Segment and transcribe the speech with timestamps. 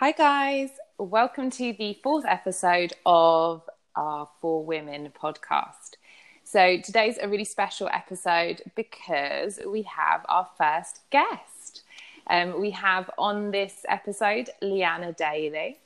[0.00, 0.70] Hi, guys.
[0.96, 5.96] Welcome to the fourth episode of our For Women podcast.
[6.42, 11.82] So, today's a really special episode because we have our first guest.
[12.28, 15.80] Um, we have on this episode Leanna Daly.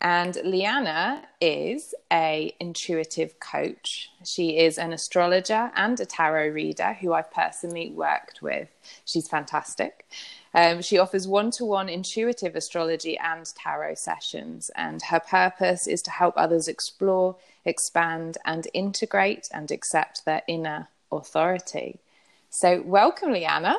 [0.00, 4.10] And Leanna is a intuitive coach.
[4.24, 8.68] She is an astrologer and a tarot reader who I've personally worked with.
[9.04, 10.06] She's fantastic.
[10.54, 16.02] Um, she offers one to one intuitive astrology and tarot sessions, and her purpose is
[16.02, 22.00] to help others explore, expand, and integrate and accept their inner authority.
[22.48, 23.76] So, welcome, Leanna.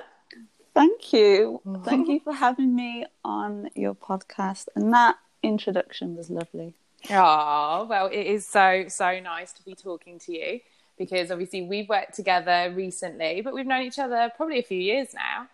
[0.74, 1.60] Thank you.
[1.84, 4.68] Thank you for having me on your podcast.
[4.76, 6.74] And that introduction was lovely.
[7.10, 10.60] Oh, well, it is so, so nice to be talking to you
[10.98, 15.16] because obviously we've worked together recently, but we've known each other probably a few years
[15.16, 15.48] now.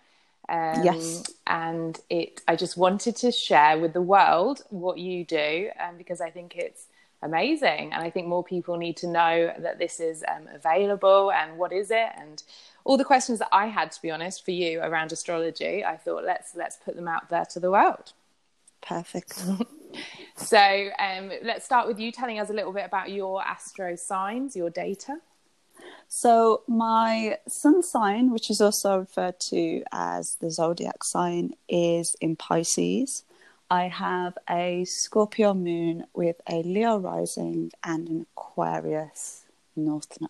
[0.49, 1.23] Um, yes.
[1.45, 6.21] And it, I just wanted to share with the world what you do, um, because
[6.21, 6.85] I think it's
[7.21, 11.57] amazing, and I think more people need to know that this is um, available and
[11.57, 12.43] what is it, and
[12.83, 15.83] all the questions that I had, to be honest, for you around astrology.
[15.83, 18.13] I thought let's let's put them out there to the world.
[18.81, 19.43] Perfect.
[20.35, 24.55] so um, let's start with you telling us a little bit about your astro signs,
[24.55, 25.17] your data.
[26.07, 32.35] So, my sun sign, which is also referred to as the zodiac sign, is in
[32.35, 33.23] Pisces.
[33.69, 39.43] I have a Scorpio moon with a Leo rising and an Aquarius
[39.75, 40.29] north node.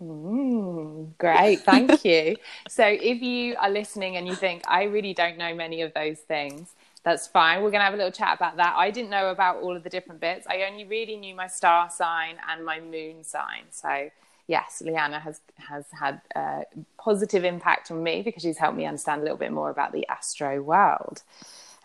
[0.00, 2.36] Mm, great, thank you.
[2.68, 6.20] so, if you are listening and you think, I really don't know many of those
[6.20, 6.70] things,
[7.06, 7.62] that's fine.
[7.62, 8.74] We're going to have a little chat about that.
[8.76, 10.44] I didn't know about all of the different bits.
[10.48, 13.62] I only really knew my star sign and my moon sign.
[13.70, 14.10] So,
[14.48, 16.64] yes, Leanna has has had a
[16.98, 20.04] positive impact on me because she's helped me understand a little bit more about the
[20.08, 21.22] astro world.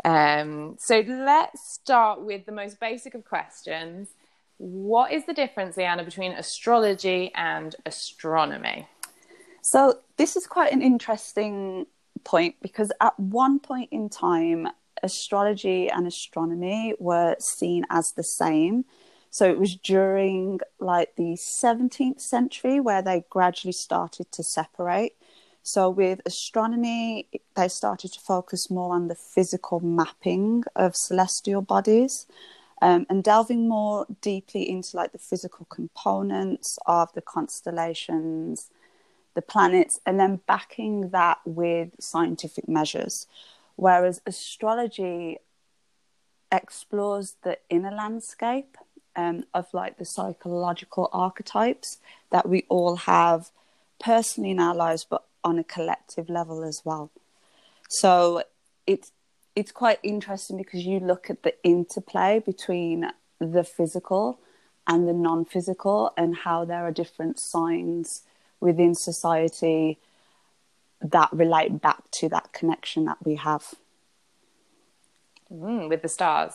[0.04, 4.10] Um, so let's start with the most basic of questions.
[4.58, 8.88] What is the difference, Leanna, between astrology and astronomy?
[9.62, 11.86] So this is quite an interesting
[12.24, 14.68] point because at one point in time,
[15.04, 18.86] astrology and astronomy were seen as the same
[19.32, 25.16] so it was during like the 17th century where they gradually started to separate.
[25.64, 32.28] So with astronomy, they started to focus more on the physical mapping of celestial bodies.
[32.84, 38.72] Um, and delving more deeply into like the physical components of the constellations,
[39.36, 43.28] the planets, and then backing that with scientific measures.
[43.82, 45.40] Whereas astrology
[46.52, 48.78] explores the inner landscape
[49.16, 51.98] um, of like the psychological archetypes
[52.30, 53.50] that we all have
[54.00, 57.10] personally in our lives, but on a collective level as well.
[57.90, 58.44] So
[58.86, 59.14] it's
[59.56, 63.08] it's quite interesting because you look at the interplay between
[63.40, 64.40] the physical
[64.86, 68.22] and the non-physical and how there are different signs
[68.60, 69.98] within society
[71.02, 73.74] that relate back to that connection that we have
[75.52, 76.54] mm, with the stars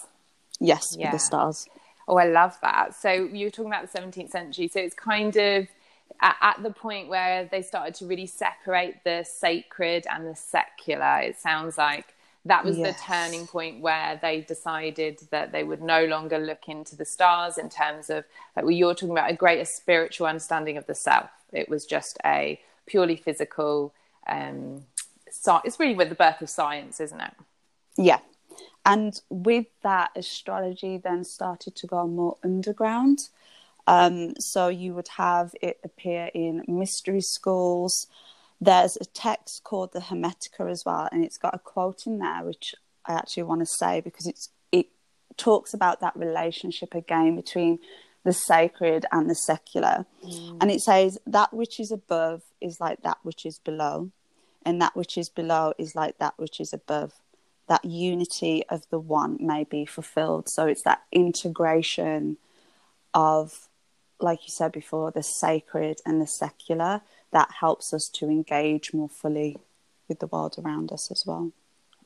[0.61, 1.07] yes yeah.
[1.07, 1.69] with the stars
[2.09, 2.95] Oh, I love that.
[2.95, 4.69] So you were talking about the 17th century.
[4.69, 5.67] So it's kind of
[6.21, 11.19] at, at, the point where they started to really separate the sacred and the secular.
[11.19, 12.15] It sounds like
[12.45, 12.97] that was yes.
[12.97, 17.59] the turning point where they decided that they would no longer look into the stars
[17.59, 18.25] in terms of
[18.55, 21.29] like well, you're talking about a greater spiritual understanding of the self.
[21.53, 23.93] It was just a purely physical.
[24.29, 24.85] Um,
[25.31, 27.33] so it's really with the birth of science, isn't it?
[27.97, 28.19] Yeah,
[28.85, 33.19] and with that, astrology then started to go more underground.
[33.89, 38.07] Um, so you would have it appear in mystery schools.
[38.61, 42.45] There's a text called the Hermetica as well, and it's got a quote in there
[42.45, 44.87] which I actually want to say because it's it
[45.37, 47.79] talks about that relationship again between
[48.27, 50.05] the sacred and the secular.
[50.25, 50.59] Mm.
[50.61, 54.11] And it says that which is above is like that which is below,
[54.65, 57.15] and that which is below is like that which is above
[57.69, 60.49] that unity of the one may be fulfilled.
[60.49, 62.37] So it's that integration
[63.15, 63.69] of,
[64.21, 67.03] like you said before, the sacred and the secular
[67.33, 69.59] that helps us to engage more fully
[70.09, 71.53] with the world around us as well.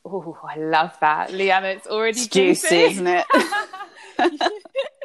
[0.05, 3.27] Oh, I love that, Liam, It's already it's juicy, isn't it?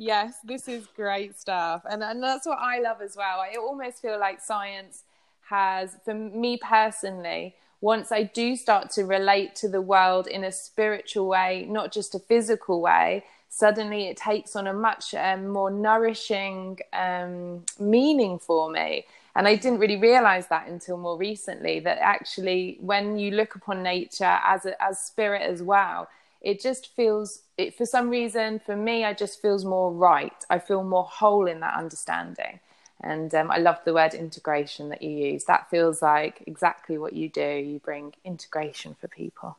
[0.00, 3.38] yes, this is great stuff, and and that's what I love as well.
[3.40, 5.04] I almost feel like science
[5.50, 10.52] has, for me personally, once I do start to relate to the world in a
[10.52, 15.70] spiritual way, not just a physical way, suddenly it takes on a much um, more
[15.70, 19.06] nourishing um, meaning for me.
[19.34, 23.82] And I didn't really realize that until more recently that actually, when you look upon
[23.82, 26.08] nature as, a, as spirit as well,
[26.40, 30.32] it just feels it for some reason for me I just feels more right.
[30.48, 32.60] I feel more whole in that understanding.
[33.02, 35.44] And um, I love the word integration that you use.
[35.44, 37.40] That feels like exactly what you do.
[37.40, 39.56] You bring integration for people.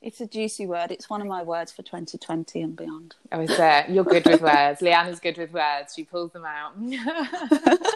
[0.00, 0.90] It's a juicy word.
[0.90, 3.16] It's one of my words for 2020 and beyond.
[3.32, 3.90] Oh, is it?
[3.90, 4.80] You're good with words.
[4.80, 5.94] Leanna's good with words.
[5.94, 6.72] She pulls them out.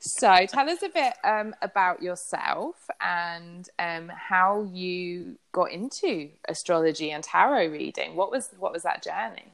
[0.00, 7.10] so, tell us a bit um, about yourself and um, how you got into astrology
[7.10, 8.16] and tarot reading.
[8.16, 9.52] What was what was that journey?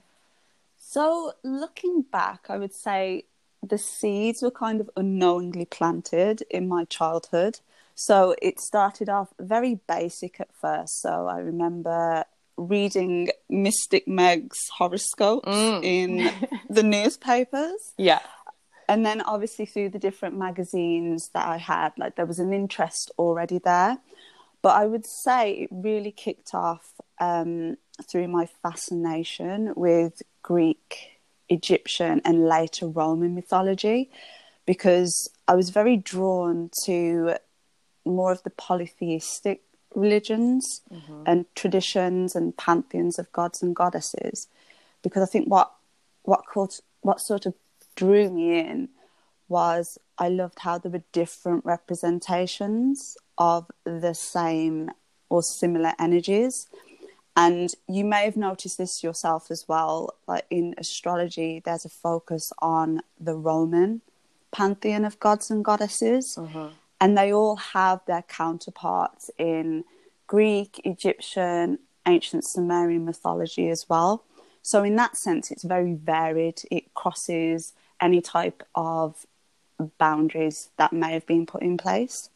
[0.78, 3.25] So, looking back, I would say
[3.62, 7.60] the seeds were kind of unknowingly planted in my childhood.
[7.94, 11.00] So it started off very basic at first.
[11.00, 12.25] So I remember
[12.56, 15.82] reading Mystic Meg's horoscopes mm.
[15.82, 16.31] in
[16.70, 17.93] the newspapers.
[17.96, 18.20] Yeah.
[18.88, 23.11] And then obviously through the different magazines that I had, like there was an interest
[23.19, 23.99] already there.
[24.62, 27.77] But I would say it really kicked off um,
[28.09, 34.11] through my fascination with Greek, Egyptian, and later Roman mythology
[34.67, 37.37] because I was very drawn to
[38.05, 39.62] more of the polytheistic
[39.94, 41.23] religions mm-hmm.
[41.27, 44.49] and traditions and pantheons of gods and goddesses
[45.03, 45.73] because I think what
[46.23, 47.55] what caught, what sort of
[47.96, 48.88] drew me in
[49.48, 54.90] was I loved how there were different representations of the same
[55.28, 56.69] or similar energies.
[57.37, 60.14] And you may have noticed this yourself as well.
[60.26, 64.00] Like in astrology, there's a focus on the Roman
[64.52, 66.37] pantheon of gods and goddesses.
[66.38, 66.69] Mm-hmm
[67.00, 69.84] and they all have their counterparts in
[70.26, 74.25] Greek, Egyptian, ancient Sumerian mythology as well.
[74.62, 76.62] So, in that sense, it's very varied.
[76.70, 79.26] It crosses any type of
[79.98, 82.31] boundaries that may have been put in place.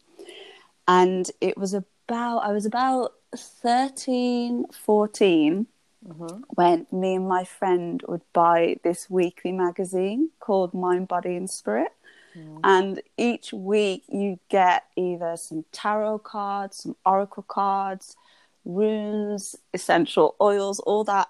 [0.87, 5.67] And it was about, I was about 13, 14
[6.07, 6.41] mm-hmm.
[6.51, 11.93] when me and my friend would buy this weekly magazine called Mind, Body, and Spirit.
[12.37, 12.61] Mm.
[12.63, 18.17] And each week you get either some tarot cards, some oracle cards,
[18.65, 21.29] runes, essential oils, all that,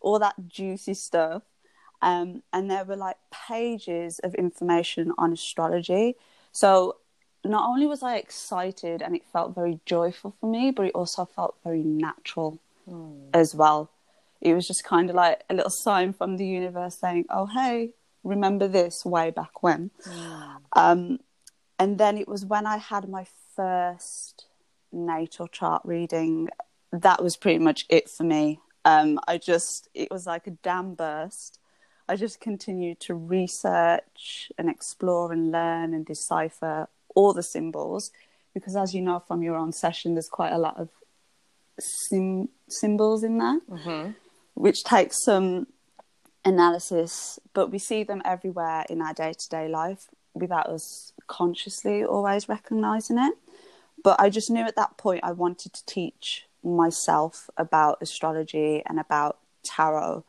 [0.00, 1.42] all that juicy stuff.
[2.00, 6.16] Um, and there were like pages of information on astrology.
[6.52, 6.96] So
[7.44, 11.24] not only was I excited and it felt very joyful for me, but it also
[11.24, 12.58] felt very natural
[12.88, 13.28] mm.
[13.34, 13.90] as well.
[14.40, 17.94] It was just kind of like a little sign from the universe saying, "Oh, hey,
[18.24, 19.90] remember this way back when.
[20.04, 20.56] Mm.
[20.74, 21.18] Um,
[21.78, 24.46] and then it was when I had my first
[24.92, 26.48] natal chart reading,
[26.92, 28.60] that was pretty much it for me.
[28.84, 31.58] Um, I just, it was like a dam burst.
[32.08, 38.10] I just continued to research and explore and learn and decipher all the symbols
[38.54, 40.88] because, as you know from your own session, there's quite a lot of
[41.78, 44.10] sim- symbols in there, mm-hmm.
[44.54, 45.66] which takes some
[46.44, 52.04] analysis, but we see them everywhere in our day to day life without us consciously
[52.04, 53.34] always recognizing it.
[54.02, 58.98] But I just knew at that point I wanted to teach myself about astrology and
[58.98, 60.24] about tarot.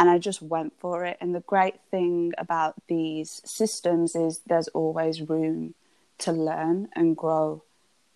[0.00, 1.18] And I just went for it.
[1.20, 5.74] And the great thing about these systems is there's always room
[6.18, 7.62] to learn and grow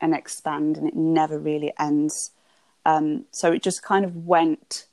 [0.01, 2.31] and expand, and it never really ends.
[2.87, 4.87] Um, so it just kind of went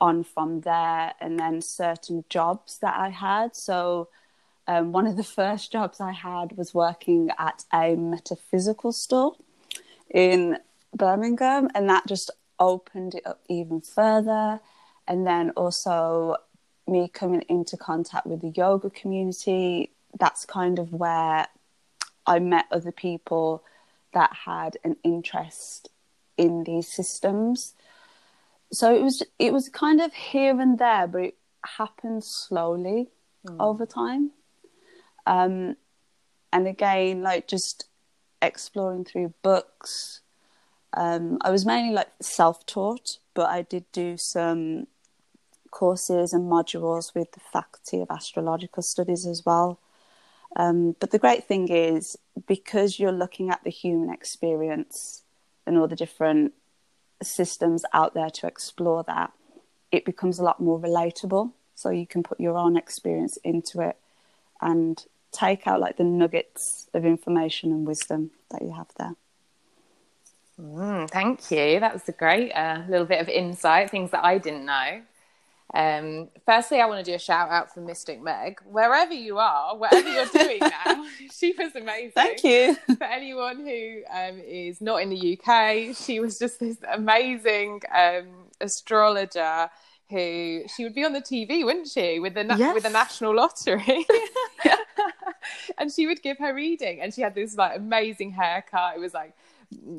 [0.00, 3.54] on from there and then certain jobs that I had.
[3.54, 4.08] So,
[4.66, 9.36] um, one of the first jobs I had was working at a metaphysical store
[10.10, 10.58] in
[10.94, 14.60] Birmingham, and that just opened it up even further.
[15.08, 16.36] And then also
[16.86, 21.46] me coming into contact with the yoga community, that's kind of where
[22.26, 23.62] I met other people
[24.12, 25.90] that had an interest
[26.36, 27.74] in these systems
[28.72, 33.08] so it was it was kind of here and there, but it happened slowly
[33.46, 33.56] mm.
[33.60, 34.32] over time.
[35.26, 35.76] Um,
[36.52, 37.86] and again, like just
[38.42, 40.20] exploring through books.
[40.92, 44.86] Um, I was mainly like self-taught, but I did do some
[45.76, 49.78] courses and modules with the Faculty of Astrological Studies as well.
[50.56, 52.16] Um, but the great thing is
[52.46, 55.22] because you're looking at the human experience
[55.66, 56.54] and all the different
[57.22, 59.34] systems out there to explore that,
[59.92, 61.52] it becomes a lot more relatable.
[61.74, 63.98] So you can put your own experience into it
[64.62, 69.14] and take out like the nuggets of information and wisdom that you have there.
[70.58, 71.80] Mm, thank you.
[71.80, 75.02] That was a great uh, little bit of insight, things that I didn't know.
[75.74, 79.76] Um, firstly, I want to do a shout out for Mystic Meg, wherever you are,
[79.76, 81.04] whatever you're doing now.
[81.32, 82.12] she was amazing.
[82.14, 82.76] Thank you.
[82.96, 88.26] For anyone who um, is not in the UK, she was just this amazing um,
[88.60, 89.68] astrologer
[90.08, 92.72] who she would be on the TV, wouldn't she, with the na- Yes.
[92.74, 94.06] with the national lottery,
[95.78, 98.94] and she would give her reading, and she had this like amazing haircut.
[98.96, 99.34] It was like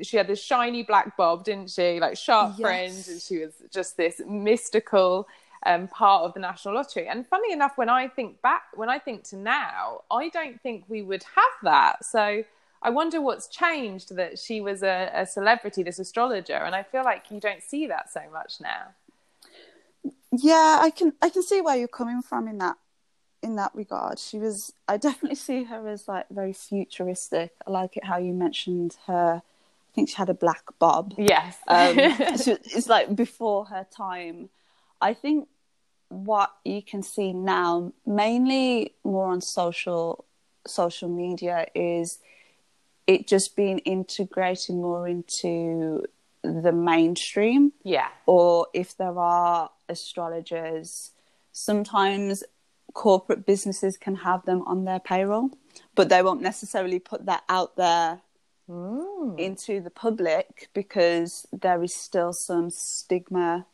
[0.02, 2.00] she had this shiny black bob, didn't she?
[2.00, 2.62] Like sharp Yes.
[2.62, 5.28] fringe, and she was just this mystical
[5.68, 7.08] um, part of the national lottery.
[7.08, 10.86] And funny enough, when I think back, when I think to now, I don't think
[10.88, 12.06] we would have that.
[12.06, 12.44] So.
[12.80, 17.04] I wonder what's changed that she was a, a celebrity, this astrologer, and I feel
[17.04, 18.94] like you don't see that so much now.
[20.32, 22.78] Yeah, I can I can see where you're coming from in that
[23.42, 24.20] in that regard.
[24.20, 27.54] She was I definitely see her as like very futuristic.
[27.66, 31.14] I like it how you mentioned her I think she had a black bob.
[31.18, 31.58] Yes.
[31.68, 31.96] Um
[32.38, 34.50] so it's like before her time.
[35.02, 35.48] I think
[36.10, 40.26] what you can see now mainly more on social
[40.66, 42.20] social media is
[43.08, 46.04] it just being integrated more into
[46.44, 48.08] the mainstream yeah.
[48.26, 51.12] or if there are astrologers,
[51.52, 52.44] sometimes
[52.94, 55.52] corporate businesses can have them on their payroll,
[55.96, 58.22] but they won't necessarily put that out there
[58.70, 59.40] Mm.
[59.40, 63.66] into the public because there is still some stigma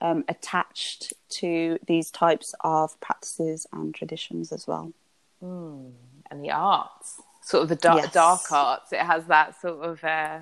[0.00, 4.92] um, attached to these types of practices and traditions as well.
[6.30, 8.12] And the arts, sort of the dark, Yes.
[8.12, 10.40] dark arts, it has that sort of uh,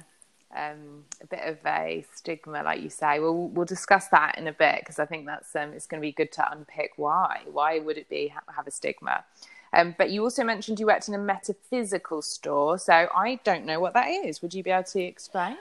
[0.55, 3.21] um, a bit of a stigma, like you say.
[3.21, 6.07] Well, we'll discuss that in a bit because I think that's um, it's going to
[6.07, 7.43] be good to unpick why.
[7.51, 9.25] Why would it be have a stigma?
[9.73, 13.79] Um, but you also mentioned you worked in a metaphysical store, so I don't know
[13.81, 14.41] what that is.
[14.43, 15.57] Would you be able to explain?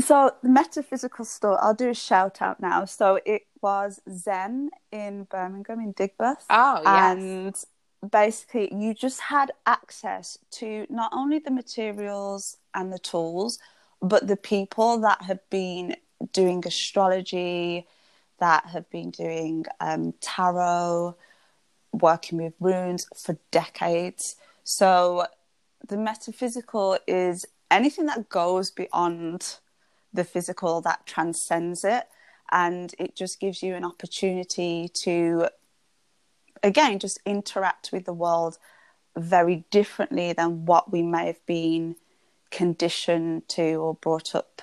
[0.00, 2.84] So the metaphysical store, I'll do a shout out now.
[2.84, 6.44] So it was Zen in Birmingham in Digbeth.
[6.48, 6.84] Oh, yes.
[6.84, 7.64] And
[8.10, 13.58] basically you just had access to not only the materials and the tools,
[14.00, 15.96] but the people that have been
[16.32, 17.86] doing astrology,
[18.38, 21.16] that have been doing um, tarot,
[21.92, 24.36] working with runes for decades.
[24.64, 25.26] So
[25.86, 29.58] the metaphysical is anything that goes beyond
[30.12, 32.04] the physical, that transcends it.
[32.50, 35.48] And it just gives you an opportunity to,
[36.62, 38.58] again, just interact with the world
[39.16, 41.96] very differently than what we may have been
[42.50, 44.62] conditioned to or brought up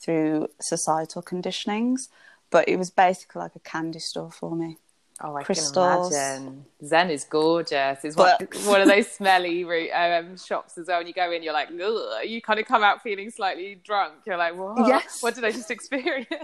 [0.00, 2.08] through societal conditionings.
[2.50, 4.78] But it was basically like a candy store for me.
[5.26, 6.10] Oh, I Crystals.
[6.12, 6.64] can imagine.
[6.84, 8.04] Zen is gorgeous.
[8.04, 10.98] It's one, But- one of those smelly um, shops as well.
[10.98, 12.26] And you go in, you're like, Ugh.
[12.26, 14.16] you kind of come out feeling slightly drunk.
[14.26, 14.86] You're like, what?
[14.86, 15.22] Yes.
[15.22, 16.26] What did I just experience?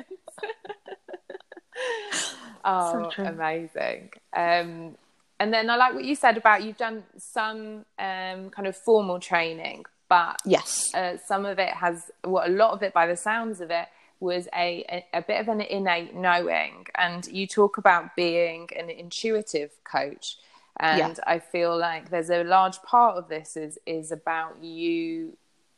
[2.65, 4.11] oh, So amazing.
[4.35, 4.97] Um,
[5.39, 9.19] and then I like what you said about you've done some um, kind of formal
[9.21, 10.93] training, but Yes.
[10.95, 13.87] uh, some of it has well a lot of it by the sounds of it
[14.21, 18.91] was a, a, a bit of an innate knowing and you talk about being an
[18.91, 20.37] intuitive coach
[20.79, 21.15] and Yeah.
[21.27, 25.37] i feel like there's a large part of this is is about you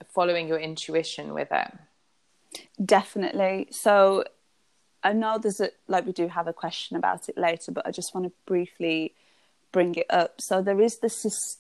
[0.09, 1.73] following your intuition with it
[2.85, 3.69] Definitely.
[3.71, 4.25] So
[5.03, 7.91] I know there's a like we do have a question about it later, but I
[7.91, 9.15] just want to briefly
[9.73, 10.41] bring it up.
[10.41, 11.57] So there is the sys-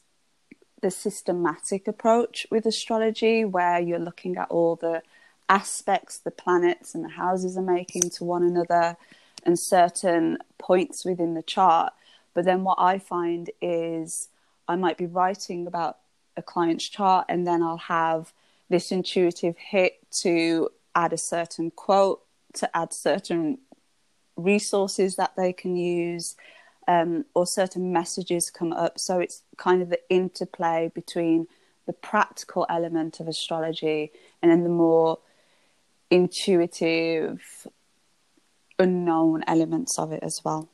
[0.82, 5.02] the systematic approach with astrology where you're looking at all the
[5.52, 8.96] aspects the planets and the houses are making to one another
[9.44, 11.92] and certain points within the chart.
[12.32, 14.28] But then what I find is
[14.66, 15.98] I might be writing about
[16.38, 18.32] a client's chart and then I'll have
[18.70, 22.22] this intuitive hit to add a certain quote,
[22.54, 23.58] to add certain
[24.36, 26.34] resources that they can use,
[26.88, 28.98] um, or certain messages come up.
[28.98, 31.46] So it's kind of the interplay between
[31.86, 35.18] the practical element of astrology and then the more
[36.12, 37.66] intuitive,
[38.78, 40.68] unknown elements of it as well.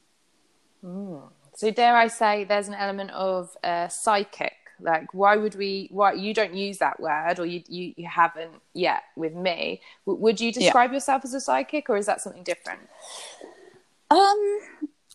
[1.55, 4.55] so dare i say there's an element of uh, psychic.
[4.81, 8.55] Like why would we why you don't use that word or you you, you haven't
[8.75, 9.81] yet with me.
[10.07, 12.83] W- would you describe yourself as a psychic or is that something different?
[14.11, 14.61] Um,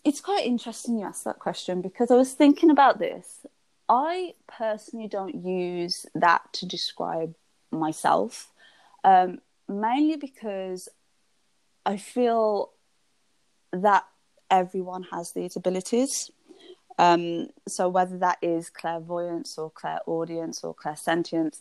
[0.04, 3.46] it's quite interesting you asked that question because I was thinking about this.
[3.88, 7.34] I personally don't use that to describe
[7.70, 8.52] myself,
[9.02, 10.88] um, mainly because
[11.86, 12.72] I feel
[13.72, 14.04] that
[14.50, 16.30] everyone has these abilities.
[16.98, 21.60] Um, so whether that is clairvoyance or clairaudience or clairsentience,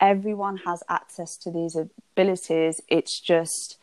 [0.00, 2.80] everyone has access to these abilities.
[2.88, 3.78] It's just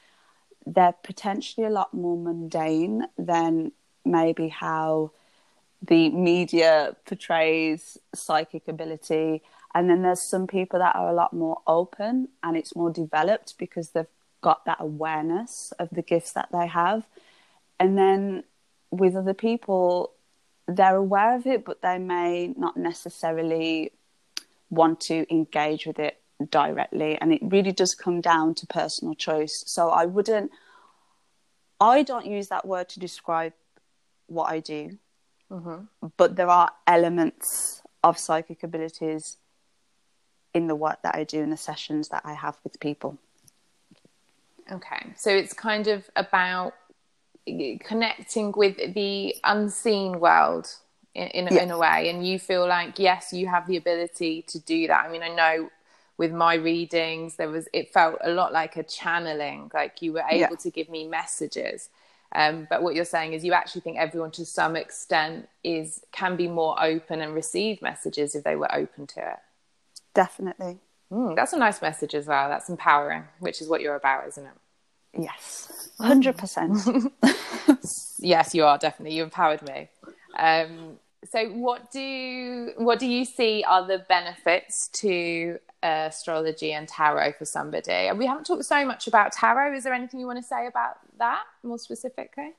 [0.66, 3.72] they're potentially a lot more mundane than
[4.04, 5.12] maybe how
[5.82, 9.42] the media portrays psychic ability.
[9.76, 13.56] And then there's some people that are a lot more open and it's more developed
[13.58, 14.08] because they've
[14.40, 17.04] got that awareness of the gifts that they have.
[17.78, 18.46] And then
[18.90, 20.14] with other people,
[20.66, 23.92] they're aware of it, but they may not necessarily
[24.70, 27.18] want to engage with it directly.
[27.20, 29.62] And it really does come down to personal choice.
[29.68, 30.52] So I wouldn't,
[31.82, 33.52] I don't use that word to describe
[34.28, 34.98] what I do,
[35.52, 36.08] mm-hmm.
[36.16, 39.36] but there are elements of psychic abilities
[40.56, 43.20] in the work that I do in the sessions that I have with people.
[44.72, 46.74] Okay, so it's kind of about
[47.82, 50.74] connecting with the unseen world
[51.14, 51.62] in in, yes.
[51.62, 55.06] in, a way, and you feel like yes, you have the ability to do that.
[55.06, 55.70] I mean, I know
[56.18, 60.24] with my readings, there was it felt a lot like a channeling, like you were
[60.28, 60.64] able yeah.
[60.66, 61.90] to give me messages.
[62.32, 66.36] Um, but what you're saying is you actually think everyone to some extent is can
[66.36, 69.40] be more open and receive messages if they were open to it.
[70.16, 70.80] Definitely.
[71.12, 72.50] Mm, that's a nice message as well.
[72.50, 74.54] That's empowering, which is what you're about, isn't it?
[75.22, 76.80] Yes, hundred percent.
[78.20, 79.16] Yes, you are definitely.
[79.16, 79.90] You empowered me.
[80.38, 80.98] Um,
[81.30, 87.34] so, what do what do you see are the benefits to uh, astrology and tarot
[87.34, 87.92] for somebody?
[87.92, 89.76] And We haven't talked so much about tarot.
[89.76, 92.54] Is there anything you want to say about that more specifically?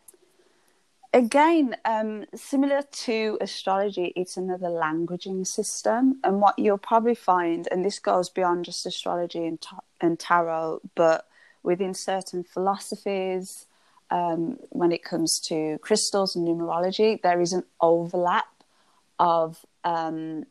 [1.17, 6.21] Again, um, similar to astrology, it's another languaging system.
[6.23, 10.83] And what you'll probably find, and this goes beyond just astrology and, ta- and tarot,
[10.95, 11.27] but
[11.63, 13.65] within certain philosophies,
[14.11, 18.53] um, when it comes to crystals and numerology, there is an overlap
[19.19, 20.45] of um,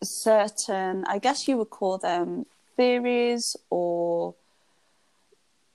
[0.00, 2.46] certain, I guess you would call them
[2.76, 4.36] theories or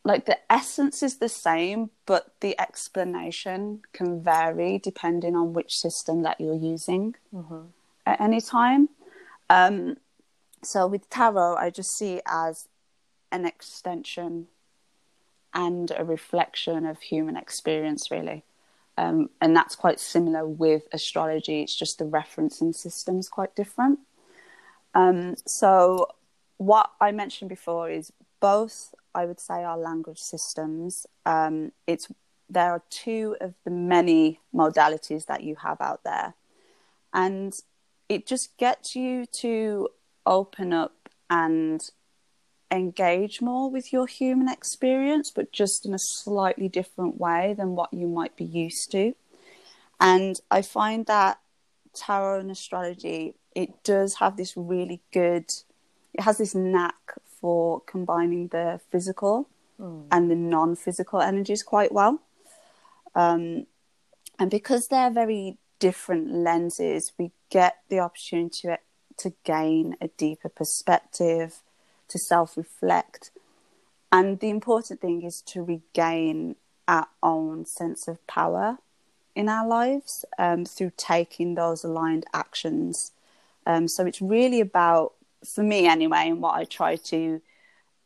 [0.04, 6.24] like the essence is the same, but the explanation can vary depending on which system
[6.24, 7.62] that you're using mm-hmm.
[8.06, 8.90] at any time.
[9.50, 9.98] Um,
[10.64, 12.68] so with tarot, I just see it as
[13.32, 14.48] an extension
[15.54, 18.44] and a reflection of human experience, really.
[18.98, 21.62] Um, and that's quite similar with astrology.
[21.62, 24.00] It's just the referencing system is quite different.
[24.94, 26.08] Um, so,
[26.58, 31.08] what I mentioned before is both, I would say, are language systems.
[31.26, 32.08] Um, it's
[32.50, 36.34] there are two of the many modalities that you have out there,
[37.14, 37.54] and
[38.10, 39.88] it just gets you to
[40.26, 41.82] open up and
[42.70, 47.94] engage more with your human experience, but just in a slightly different way than what
[47.94, 49.14] you might be used to.
[50.00, 51.40] And I find that
[51.94, 55.46] tarot and astrology, it does have this really good,
[56.14, 59.50] it has this knack for combining the physical
[59.80, 60.06] mm.
[60.12, 62.22] and the non physical energies quite well.
[63.16, 63.66] Um,
[64.40, 68.80] and because they're very different lenses, we get the opportunity to,
[69.18, 71.62] to gain a deeper perspective
[72.08, 73.32] to self reflect.
[74.12, 76.56] And the important thing is to regain
[76.88, 78.78] our own sense of power
[79.36, 83.12] in our lives um, through taking those aligned actions.
[83.66, 85.14] Um, so it's really about,
[85.46, 87.42] for me anyway, and what I try to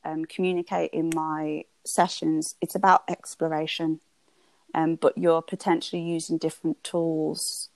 [0.04, 4.00] um, communicate in my sessions, it's about exploration.
[4.74, 7.70] Um, but you're potentially using different tools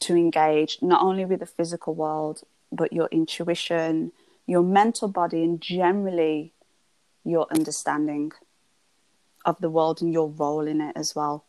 [0.00, 4.12] to engage not only with the physical world, but your intuition,
[4.46, 6.52] your mental body and generally
[7.24, 8.32] your understanding
[9.44, 11.44] of the world and your role in it as well.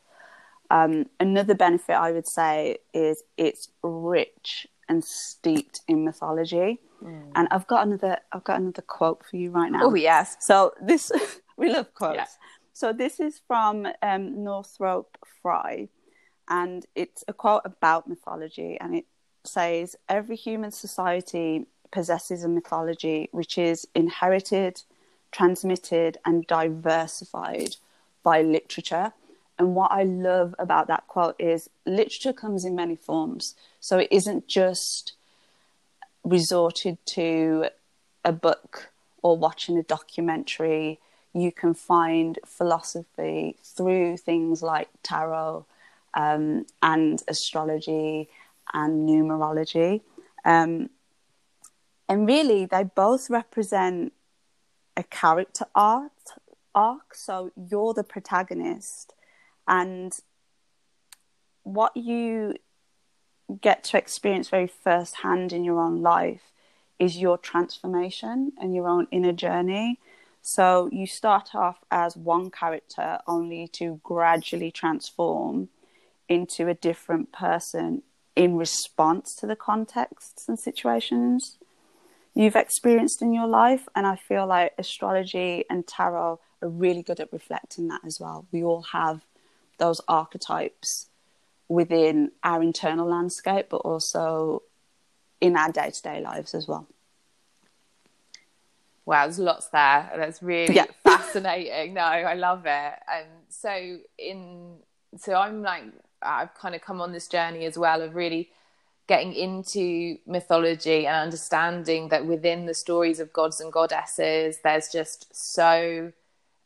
[0.69, 6.81] Um, another benefit I would say is it's rich and steeped in mythology.
[7.01, 7.31] Mm.
[7.33, 9.83] And I've got another I've got another quote for you right now.
[9.83, 10.35] Oh yes.
[10.41, 11.11] So this
[11.57, 12.17] we love quotes.
[12.17, 12.25] Yeah.
[12.73, 15.87] So this is from um, Northrop Frye,
[16.49, 19.05] and it's a quote about mythology, and it
[19.45, 24.81] says every human society possesses a mythology which is inherited,
[25.31, 27.75] transmitted, and diversified
[28.23, 29.13] by literature.
[29.61, 33.53] And what I love about that quote is literature comes in many forms.
[33.79, 35.13] So it isn't just
[36.23, 37.67] resorted to
[38.25, 38.89] a book
[39.21, 40.99] or watching a documentary.
[41.31, 45.67] You can find philosophy through things like tarot
[46.15, 48.29] um, and astrology
[48.73, 50.01] and numerology.
[50.43, 50.89] Um,
[52.09, 54.11] and really they both represent
[54.97, 56.11] a character art
[56.73, 59.13] arc so you're the protagonist
[59.67, 60.13] and
[61.63, 62.55] what you
[63.61, 66.51] get to experience very firsthand in your own life
[66.99, 69.99] is your transformation and your own inner journey
[70.41, 75.69] So you start off as one character only to gradually transform
[76.27, 78.01] into a different person
[78.35, 81.57] in response to the contexts and situations
[82.33, 83.87] you've experienced in your life.
[83.93, 88.47] And I feel like astrology and tarot are really good at reflecting that as well.
[88.51, 89.21] We all have
[89.81, 91.07] those archetypes
[91.67, 94.61] within our internal landscape, but also
[95.41, 96.87] in our day to day lives as well.
[99.05, 100.09] Wow, there's lots there.
[100.15, 100.85] That's really yeah.
[101.03, 101.95] fascinating.
[101.95, 102.93] No, I love it.
[103.11, 104.77] And so in
[105.17, 105.83] so I'm like
[106.21, 108.51] I've kind of come on this journey as well of really
[109.07, 115.35] getting into mythology and understanding that within the stories of gods and goddesses, there's just
[115.35, 116.13] so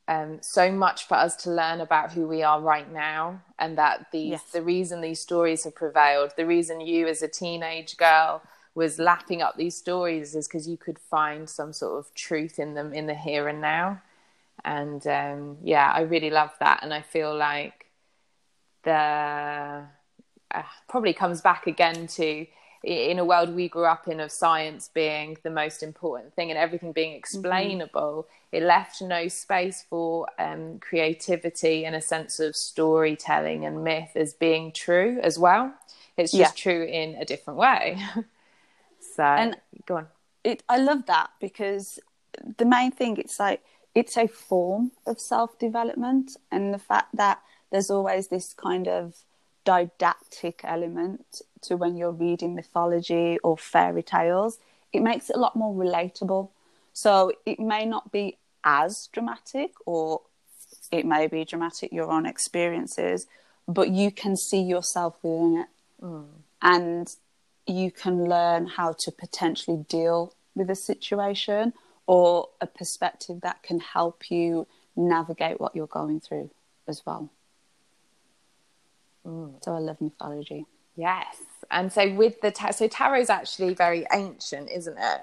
[0.08, 4.12] um, so much for us to learn about who we are right now, and that
[4.12, 4.44] the yes.
[4.52, 8.42] the reason these stories have prevailed, the reason you as a teenage girl
[8.76, 12.74] was lapping up these stories is because you could find some sort of truth in
[12.74, 14.02] them in the here and now.
[14.64, 17.86] And um, yeah, I really love that, and I feel like
[18.84, 19.86] the
[20.52, 22.46] uh, probably comes back again to
[22.86, 26.58] in a world we grew up in of science being the most important thing and
[26.58, 27.18] everything being mm-hmm.
[27.20, 28.58] explainable mm-hmm.
[28.58, 34.34] it left no space for um, creativity and a sense of storytelling and myth as
[34.34, 35.74] being true as well
[36.16, 36.72] it's just yeah.
[36.72, 37.98] true in a different way
[39.16, 40.08] so and go on
[40.44, 42.00] it i love that because
[42.58, 43.64] the main thing it's like
[43.96, 49.16] it's a form of self development and the fact that there's always this kind of
[49.66, 54.60] didactic element to when you're reading mythology or fairy tales.
[54.94, 56.50] It makes it a lot more relatable.
[56.94, 60.22] So it may not be as dramatic, or
[60.92, 63.28] it may be dramatic, your own experiences,
[63.68, 65.68] but you can see yourself within it.
[66.06, 66.28] Mm.
[66.62, 67.16] And
[67.68, 71.74] you can learn how to potentially deal with a situation
[72.08, 76.50] or a perspective that can help you navigate what you're going through
[76.88, 77.30] as well.
[79.26, 79.64] Mm.
[79.64, 80.66] So I love mythology.
[80.96, 81.38] Yes.
[81.72, 85.22] And so with the ta- so tarot is actually very ancient, isn't it?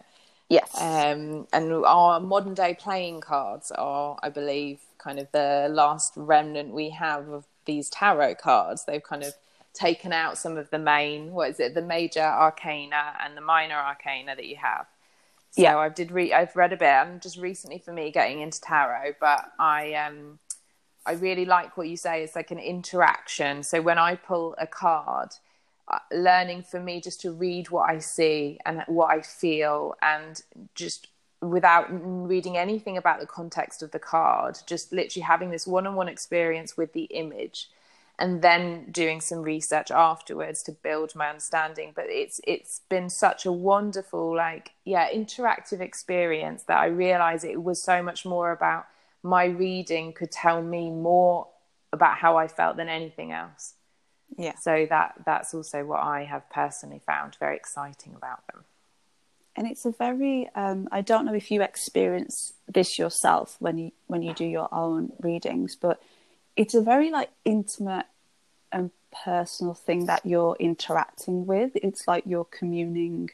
[0.49, 0.71] Yes.
[0.79, 6.75] Um, and our modern day playing cards are, I believe, kind of the last remnant
[6.75, 8.85] we have of these tarot cards.
[8.85, 9.35] They've kind of
[9.73, 13.77] taken out some of the main, what is it, the major arcana and the minor
[13.77, 14.87] arcana that you have.
[15.53, 15.79] So yeah.
[15.79, 16.89] I did read, I've read a bit.
[16.89, 20.39] I'm just recently for me getting into tarot, but I um
[21.05, 22.23] I really like what you say.
[22.23, 23.63] It's like an interaction.
[23.63, 25.31] So when I pull a card,
[25.89, 30.41] uh, learning for me just to read what I see and what I feel, and
[30.75, 31.09] just
[31.41, 35.97] without reading anything about the context of the card, just literally having this one on
[35.97, 37.69] one experience with the image
[38.19, 43.47] and then doing some research afterwards to build my understanding but it's it's been such
[43.47, 48.87] a wonderful like yeah interactive experience that i realize it was so much more about
[49.23, 51.49] my reading could tell me more
[51.93, 53.75] about how I felt than anything else.
[54.37, 54.55] Yeah.
[54.61, 58.65] So that that's also what I have personally found very exciting about them.
[59.55, 63.93] And it's a very um, I don't know if you experience this yourself when you
[64.07, 66.03] when you do your own readings, but
[66.57, 68.07] it's a very like intimate
[68.71, 68.91] and
[69.25, 71.73] personal thing that you're interacting with.
[71.75, 73.31] It's like you're communing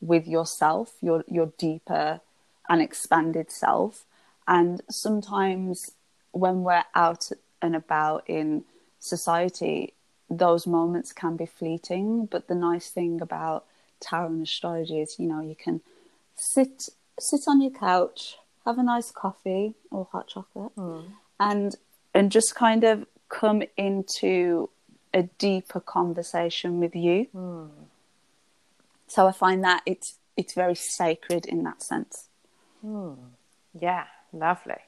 [0.00, 2.20] with yourself, your your deeper
[2.68, 4.04] and expanded self.
[4.48, 5.92] And sometimes
[6.32, 7.28] when we're out
[7.60, 8.64] and about in
[8.98, 9.92] society,
[10.30, 12.26] those moments can be fleeting.
[12.26, 13.66] But the nice thing about
[14.00, 15.82] tarot and astrology is, you know, you can
[16.34, 16.88] sit
[17.20, 21.04] sit on your couch, have a nice coffee or hot chocolate, mm.
[21.38, 21.76] and
[22.14, 24.70] and just kind of come into
[25.12, 27.26] a deeper conversation with you.
[27.34, 27.68] Mm.
[29.08, 32.28] So I find that it's it's very sacred in that sense.
[32.84, 33.16] Mm.
[33.78, 34.82] Yeah, lovely.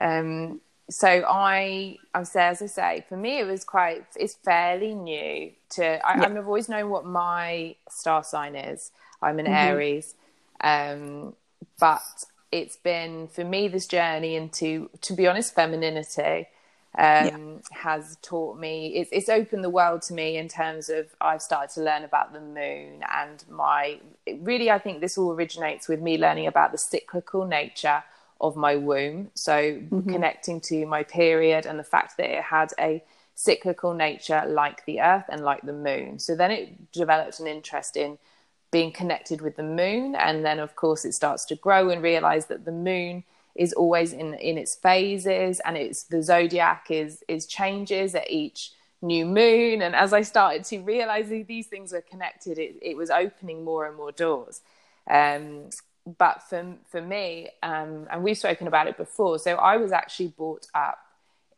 [0.00, 4.94] Um, so I, I there, as I say, for me, it was quite, it's fairly
[4.94, 6.24] new to, I, yeah.
[6.24, 8.92] I've always known what my star sign is.
[9.20, 9.54] I'm an mm-hmm.
[9.54, 10.14] Aries.
[10.60, 11.34] Um,
[11.80, 16.48] but it's been, for me, this journey into, to be honest, femininity.
[16.98, 17.58] Um, yeah.
[17.72, 21.74] has taught me it's, it's opened the world to me in terms of I've started
[21.74, 24.00] to learn about the moon and my
[24.38, 28.02] really I think this all originates with me learning about the cyclical nature
[28.40, 29.30] of my womb.
[29.34, 30.10] So mm-hmm.
[30.10, 33.02] connecting to my period and the fact that it had a
[33.34, 36.18] cyclical nature like the earth and like the moon.
[36.18, 38.18] So then it developed an interest in
[38.70, 40.14] being connected with the moon.
[40.16, 44.12] And then, of course, it starts to grow and realize that the moon is always
[44.12, 48.72] in, in its phases and it's the zodiac is, is changes at each
[49.02, 49.82] new moon.
[49.82, 53.86] And as I started to realize these things were connected, it, it was opening more
[53.86, 54.60] and more doors.
[55.08, 55.70] Um,
[56.18, 59.38] but for for me, um, and we've spoken about it before.
[59.38, 60.98] So I was actually brought up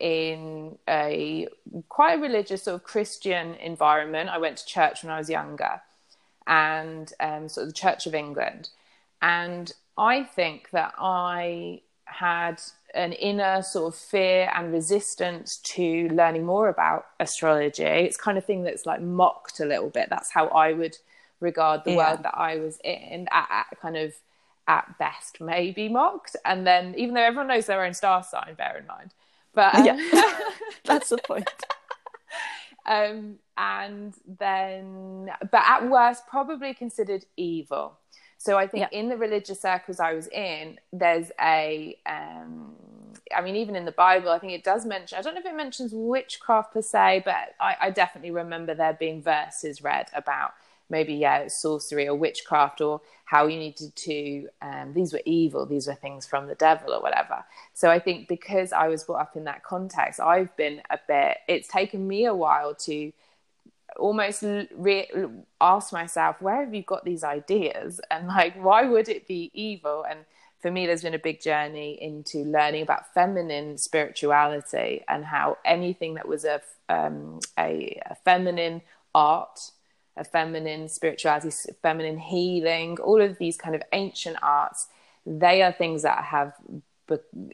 [0.00, 1.48] in a
[1.88, 4.30] quite a religious sort of Christian environment.
[4.30, 5.82] I went to church when I was younger,
[6.46, 8.70] and um, sort of the Church of England,
[9.20, 12.62] and I think that I had
[12.94, 17.82] an inner sort of fear and resistance to learning more about astrology.
[17.82, 20.08] It's kind of thing that's like mocked a little bit.
[20.08, 20.96] That's how I would
[21.40, 21.96] regard the yeah.
[21.96, 24.14] world that I was in at, at, kind of
[24.68, 26.36] at best maybe mocked.
[26.44, 29.12] And then even though everyone knows their own star sign, bear in mind.
[29.54, 30.38] But um, yeah,
[30.84, 31.48] that's the point.
[32.86, 37.98] um, and then, but at worst, probably considered evil.
[38.36, 38.98] So I think yeah.
[38.98, 42.76] in the religious circles I was in, there's a, um,
[43.34, 45.46] I mean, even in the Bible, I think it does mention, I don't know if
[45.46, 50.52] it mentions witchcraft per se, but I, I definitely remember there being verses read about
[50.90, 55.86] maybe, yeah, sorcery or witchcraft or how you needed to, um, these were evil, these
[55.86, 57.44] were things from the devil or whatever.
[57.74, 61.38] So I think because I was brought up in that context, I've been a bit,
[61.46, 63.12] it's taken me a while to,
[63.96, 65.10] almost re-
[65.60, 68.00] ask myself, where have you got these ideas?
[68.10, 70.04] And like, why would it be evil?
[70.08, 70.20] And
[70.60, 76.14] for me, there's been a big journey into learning about feminine spirituality and how anything
[76.14, 78.82] that was a, um, a, a feminine
[79.14, 79.70] art,
[80.18, 81.50] a feminine spirituality,
[81.82, 84.88] feminine healing, all of these kind of ancient arts,
[85.24, 86.54] they are things that have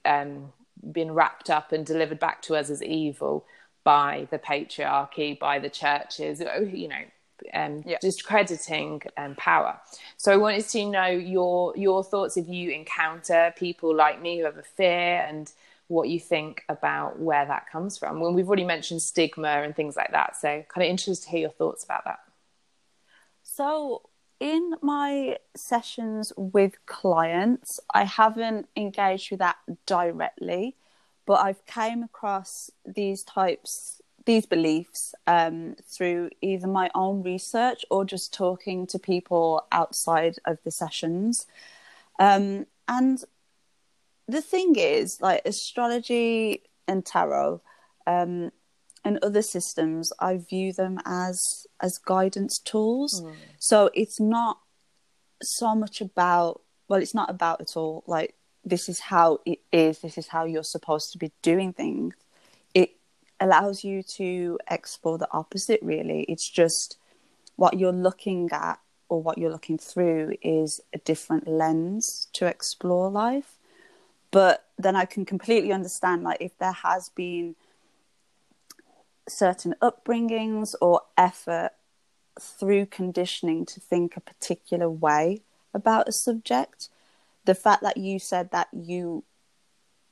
[0.05, 0.53] um,
[0.92, 3.44] been wrapped up and delivered back to us as evil
[3.85, 7.05] by the patriarchy, by the churches, oh, you know,
[7.53, 7.98] um, yeah.
[8.00, 9.79] discrediting um, power.
[10.16, 14.44] So I wanted to know your your thoughts if you encounter people like me who
[14.44, 15.53] have a fear and
[15.88, 18.20] what you think about where that comes from.
[18.20, 21.40] When we've already mentioned stigma and things like that, so kind of interested to hear
[21.40, 22.20] your thoughts about that.
[23.57, 24.03] So
[24.40, 30.77] in my sessions with clients, I haven't engaged with that directly
[31.27, 38.07] but I've came across these types these beliefs um, through either my own research or
[38.07, 41.47] just talking to people outside of the sessions.
[42.19, 43.23] Um, and
[44.27, 47.61] the thing is, like astrology and tarot
[48.07, 48.51] um,
[49.05, 53.23] and other systems, I view them as as guidance tools.
[53.23, 53.35] Mm.
[53.59, 54.59] So it's not
[55.43, 59.99] so much about well, it's not about at all like this is how it is,
[60.01, 62.14] this is how you're supposed to be doing things,
[62.73, 62.97] it
[63.40, 66.23] allows you to explore the opposite, really.
[66.23, 66.97] It's just
[67.57, 73.11] what you're looking at or what you're looking through is a different lens to explore
[73.11, 73.59] life.
[74.31, 77.55] But then I can completely understand, like, if there has been
[79.28, 81.70] certain upbringings or effort
[82.40, 86.88] through conditioning to think a particular way about a subject,
[87.44, 89.24] the fact that you said that you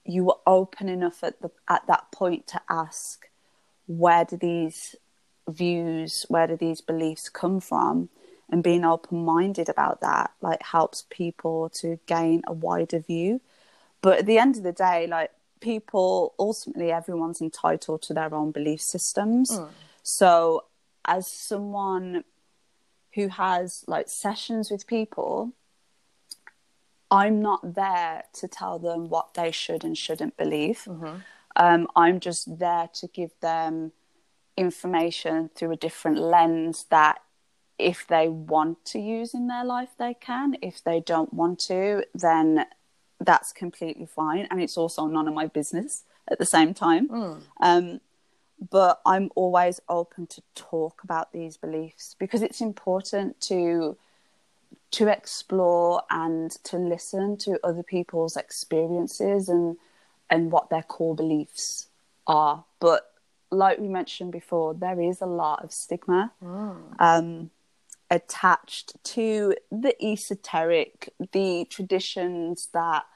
[0.05, 3.29] you were open enough at the at that point to ask
[3.87, 4.96] where do these
[5.48, 8.09] views where do these beliefs come from?
[8.51, 13.40] And being open minded about that like helps people to gain a wider view.
[14.03, 15.31] But at the end of the day like
[15.62, 19.68] people ultimately everyone's entitled to their own belief systems mm.
[20.03, 20.64] so
[21.07, 22.25] as someone
[23.14, 25.53] who has like sessions with people
[27.12, 30.85] I'm not there to tell them what they should and shouldn't believe.
[30.88, 31.16] Mm-hmm.
[31.57, 33.92] Um, I'm just there to give them
[34.57, 37.20] information through a different lens that
[37.79, 40.57] if they want to use in their life, they can.
[40.62, 42.64] If they don't want to, then
[43.25, 44.47] that's completely fine.
[44.51, 47.09] And it's also none of my business at the same time.
[47.09, 47.41] Mm.
[47.61, 48.01] Um,
[48.71, 53.97] but I'm always open to talk about these beliefs because it's important to
[54.93, 59.77] to explore and to listen to other people's experiences and
[60.31, 61.89] and what their core beliefs
[62.27, 63.13] are but
[63.51, 66.77] like we mentioned before there is a lot of stigma oh.
[66.99, 67.51] um,
[68.12, 73.07] attached to the esoteric the traditions that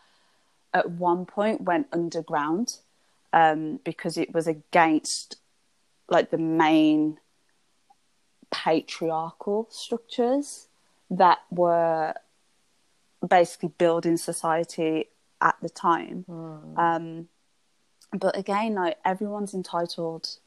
[0.72, 2.78] at one point went underground
[3.34, 5.36] um, because it was against
[6.08, 7.18] like the main
[8.50, 10.68] patriarchal structures
[11.10, 12.14] that were
[13.28, 15.10] basically building society
[15.42, 16.24] at the time.
[16.26, 16.78] Mm.
[16.78, 17.28] Um,
[18.18, 20.38] but again, like everyone's entitled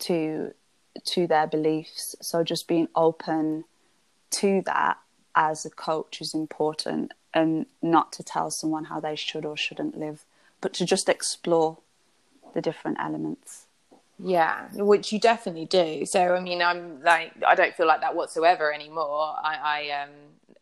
[0.00, 0.52] to
[1.04, 2.16] to their beliefs.
[2.20, 3.64] So just being open
[4.32, 4.98] to that
[5.34, 9.98] as a coach is important, and not to tell someone how they should or shouldn't
[9.98, 10.24] live,
[10.60, 11.78] but to just explore
[12.54, 13.66] the different elements.
[14.18, 16.06] Yeah, which you definitely do.
[16.06, 19.34] So I mean, I'm like, I don't feel like that whatsoever anymore.
[19.42, 20.10] I, I um,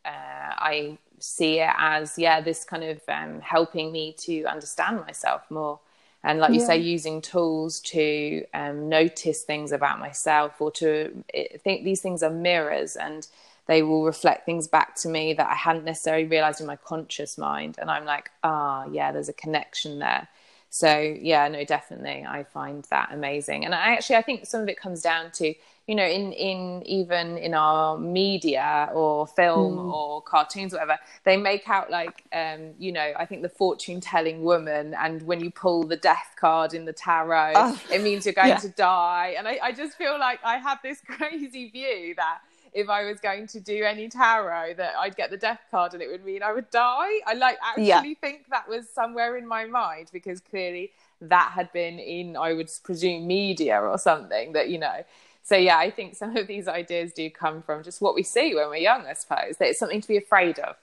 [0.04, 5.42] uh, I see it as yeah, this kind of um, helping me to understand myself
[5.50, 5.78] more.
[6.24, 6.66] And like you yeah.
[6.66, 11.22] say, using tools to um, notice things about myself or to
[11.62, 13.26] think these things are mirrors and
[13.66, 17.36] they will reflect things back to me that I hadn't necessarily realized in my conscious
[17.36, 17.76] mind.
[17.78, 20.28] And I'm like, ah, yeah, there's a connection there.
[20.70, 23.64] So yeah, no, definitely, I find that amazing.
[23.64, 25.54] And I actually, I think some of it comes down to
[25.86, 29.92] you know in in even in our media or film mm.
[29.92, 34.42] or cartoons whatever they make out like um you know i think the fortune telling
[34.42, 38.34] woman and when you pull the death card in the tarot oh, it means you're
[38.34, 38.56] going yeah.
[38.56, 42.40] to die and I, I just feel like i have this crazy view that
[42.74, 46.02] if I was going to do any tarot that I'd get the death card and
[46.02, 47.20] it would mean I would die.
[47.24, 48.02] I like actually yeah.
[48.20, 52.70] think that was somewhere in my mind because clearly that had been in I would
[52.82, 55.04] presume media or something that you know
[55.44, 58.54] so yeah, I think some of these ideas do come from just what we see
[58.54, 59.58] when we're young, I suppose.
[59.58, 60.76] That it's something to be afraid of.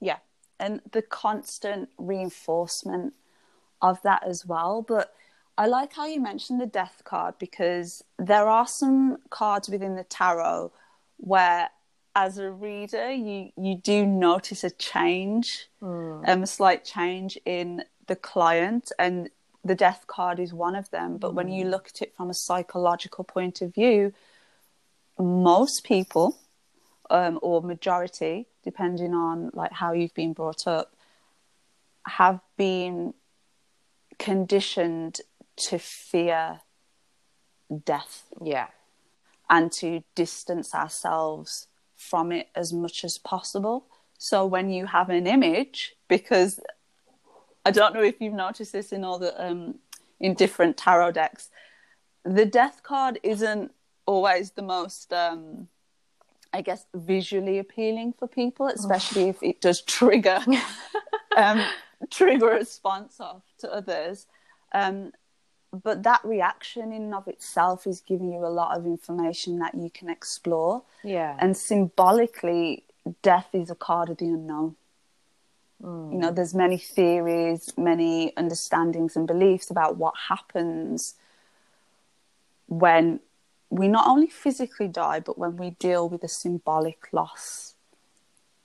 [0.00, 0.18] Yeah.
[0.58, 3.14] And the constant reinforcement
[3.80, 4.82] of that as well.
[4.82, 5.14] But
[5.56, 10.04] I like how you mentioned the death card because there are some cards within the
[10.04, 10.72] tarot
[11.18, 11.70] where
[12.16, 16.26] as a reader you you do notice a change mm.
[16.28, 19.30] um, a slight change in the client and
[19.66, 21.18] the death card is one of them.
[21.18, 21.34] But mm.
[21.34, 21.70] when you mm.
[21.70, 24.12] look at it from a psychological point of view,
[25.18, 26.38] most people,
[27.10, 30.94] um, or majority, depending on like how you've been brought up,
[32.06, 33.14] have been
[34.18, 35.20] conditioned
[35.56, 36.60] to fear
[37.84, 38.24] death.
[38.42, 38.68] Yeah.
[39.48, 43.86] And to distance ourselves from it as much as possible.
[44.18, 46.60] So when you have an image, because
[47.66, 49.80] I don't know if you've noticed this in all the um,
[50.20, 51.50] in different tarot decks.
[52.24, 53.72] The death card isn't
[54.06, 55.68] always the most, um,
[56.52, 60.38] I guess, visually appealing for people, especially if it does trigger
[61.36, 61.60] um,
[62.10, 64.26] trigger a response off to others.
[64.72, 65.12] Um,
[65.72, 69.74] but that reaction in and of itself is giving you a lot of information that
[69.74, 70.82] you can explore.
[71.02, 71.36] Yeah.
[71.40, 72.84] And symbolically,
[73.22, 74.76] death is a card of the unknown.
[75.82, 76.12] Mm.
[76.12, 81.14] You know, there's many theories, many understandings and beliefs about what happens
[82.68, 83.20] when
[83.70, 87.74] we not only physically die, but when we deal with a symbolic loss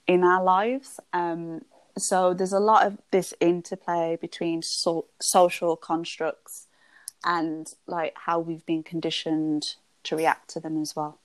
[0.08, 1.00] in our lives.
[1.13, 1.63] Um,
[1.97, 6.67] so there's a lot of this interplay between so- social constructs
[7.24, 11.19] and like how we've been conditioned to react to them as well.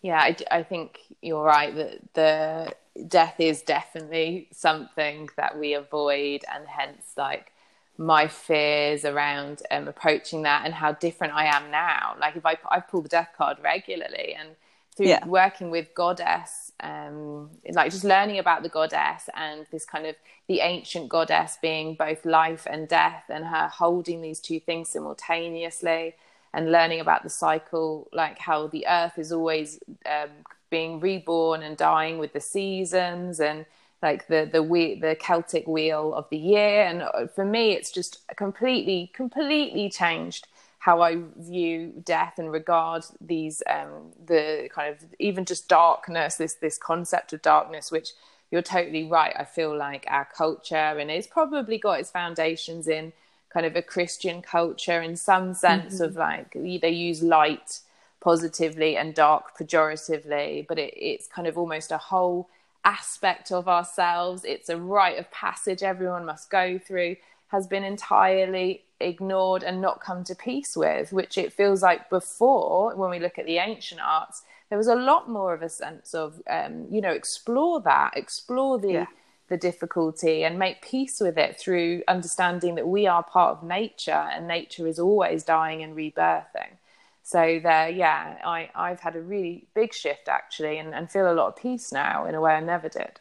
[0.00, 2.74] Yeah, I, I think you're right that the
[3.08, 7.52] death is definitely something that we avoid, and hence, like
[7.98, 12.16] my fears around um, approaching that and how different I am now.
[12.20, 14.50] Like if I I pull the death card regularly, and
[14.96, 15.26] through yeah.
[15.26, 20.16] working with goddess, um, like just learning about the goddess and this kind of
[20.48, 26.14] the ancient goddess being both life and death, and her holding these two things simultaneously
[26.54, 30.28] and learning about the cycle, like how the earth is always um,
[30.72, 33.66] being reborn and dying with the seasons and
[34.02, 36.82] like the the we- the Celtic wheel of the year.
[36.82, 40.48] And uh, for me, it's just completely completely changed
[40.80, 46.34] how I view death and regard these um, the kind of even just darkness.
[46.36, 48.10] This this concept of darkness, which
[48.50, 49.34] you're totally right.
[49.38, 53.12] I feel like our culture and it's probably got its foundations in
[53.52, 56.04] kind of a Christian culture in some sense mm-hmm.
[56.04, 57.80] of like they use light
[58.22, 62.48] positively and dark pejoratively, but it, it's kind of almost a whole
[62.84, 64.44] aspect of ourselves.
[64.44, 67.16] It's a rite of passage everyone must go through,
[67.48, 72.94] has been entirely ignored and not come to peace with, which it feels like before,
[72.94, 76.14] when we look at the ancient arts, there was a lot more of a sense
[76.14, 78.92] of, um, you know, explore that, explore the.
[78.92, 79.06] Yeah
[79.48, 84.26] the difficulty and make peace with it through understanding that we are part of nature
[84.32, 86.78] and nature is always dying and rebirthing.
[87.22, 91.34] So there, yeah, I, I've had a really big shift actually and, and feel a
[91.34, 93.20] lot of peace now in a way I never did.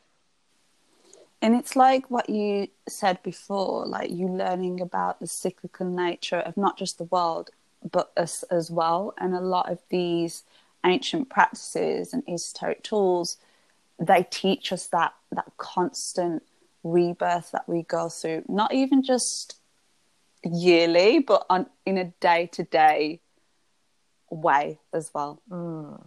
[1.41, 6.57] And it's like what you said before, like you learning about the cyclical nature of
[6.57, 7.49] not just the world,
[7.89, 9.13] but us as well.
[9.17, 10.43] And a lot of these
[10.85, 13.37] ancient practices and esoteric tools
[13.99, 16.43] they teach us that that constant
[16.83, 19.55] rebirth that we go through not even just
[20.43, 23.19] yearly but on in a day to day
[24.31, 26.01] way as well mm.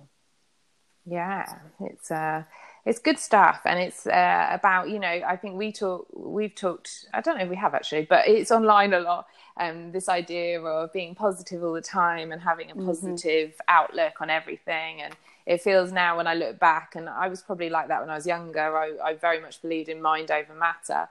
[1.07, 2.43] yeah it's uh
[2.87, 7.07] it's good stuff and it's uh, about you know i think we talk we've talked
[7.15, 10.61] i don't know if we have actually but it's online a lot um, this idea
[10.61, 12.87] of being positive all the time and having a mm-hmm.
[12.87, 13.69] positive mm-hmm.
[13.69, 15.15] outlook on everything and
[15.47, 18.15] it feels now when i look back and i was probably like that when i
[18.15, 21.09] was younger i, I very much believed in mind over matter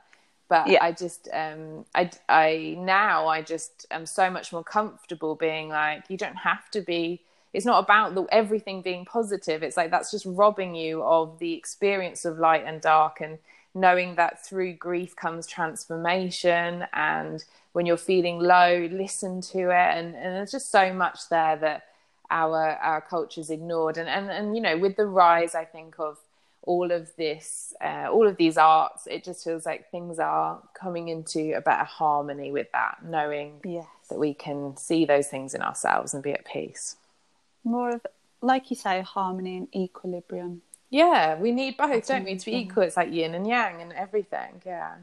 [0.54, 0.84] but yeah.
[0.84, 6.04] i just um, I, I now i just am so much more comfortable being like
[6.10, 7.22] you don't have to be
[7.54, 9.62] it's not about the, everything being positive.
[9.62, 13.38] It's like that's just robbing you of the experience of light and dark and
[13.76, 19.98] knowing that through grief comes transformation and when you're feeling low listen to it.
[19.98, 21.84] And, and there's just so much there that
[22.32, 23.98] our our culture's ignored.
[23.98, 26.18] And, and and you know with the rise i think of
[26.66, 31.10] all of this uh, all of these arts it just feels like things are coming
[31.10, 33.86] into a better harmony with that knowing yes.
[34.10, 36.96] that we can see those things in ourselves and be at peace.
[37.64, 38.06] More of
[38.42, 40.62] like you say harmony and equilibrium.
[40.90, 42.84] Yeah we need both That's don't we to be equal?
[42.84, 44.96] It's like yin and yang and everything yeah.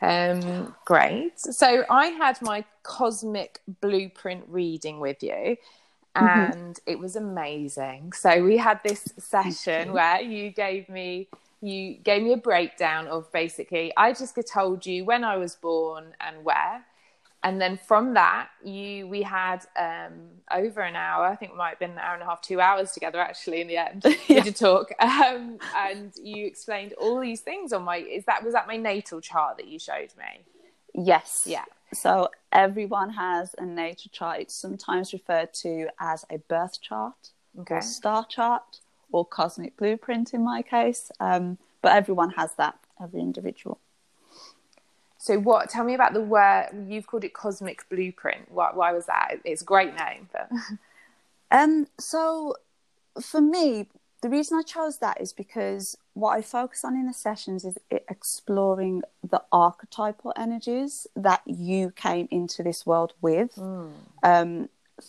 [0.00, 1.38] Um great.
[1.38, 5.56] So i had my cosmic blueprint reading with you.
[6.14, 6.90] And mm-hmm.
[6.90, 8.12] it was amazing.
[8.12, 11.28] So we had this session where you gave me
[11.62, 16.14] you gave me a breakdown of basically i just told you when i was born
[16.20, 16.84] and where.
[17.42, 20.12] And then from that you we had um,
[20.50, 22.60] over an hour i think it might have been an hour and a half two
[22.60, 24.42] hours together actually in the end yeah.
[24.42, 24.90] to talk.
[25.00, 29.20] Um, and you explained all these things on my is that was that my natal
[29.20, 30.44] chart that you showed me?
[30.94, 31.42] Yes.
[31.46, 37.30] Yeah so everyone has a natal chart it's sometimes referred to as a birth chart
[37.58, 37.76] okay.
[37.76, 38.80] or star chart
[39.12, 43.78] or cosmic blueprint in my case um, but everyone has that every individual
[45.20, 45.68] so what?
[45.68, 48.50] Tell me about the word you've called it cosmic blueprint.
[48.50, 49.34] Why, why was that?
[49.44, 50.50] It's a great name, but
[51.50, 51.88] um.
[51.98, 52.54] So
[53.20, 53.88] for me,
[54.22, 57.78] the reason I chose that is because what I focus on in the sessions is
[57.90, 63.92] exploring the archetypal energies that you came into this world with mm.
[64.22, 64.68] um,